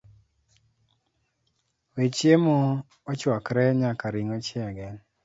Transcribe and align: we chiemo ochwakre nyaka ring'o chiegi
we 1.93 2.05
chiemo 2.15 2.57
ochwakre 3.11 3.63
nyaka 3.79 4.05
ring'o 4.13 4.37
chiegi 4.45 4.89